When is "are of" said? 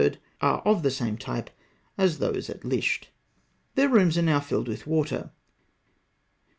0.41-0.81